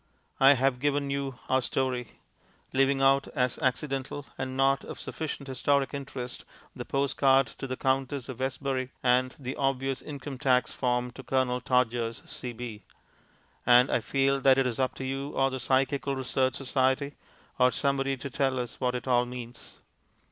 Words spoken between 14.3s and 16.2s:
that it is up to you or the Psychical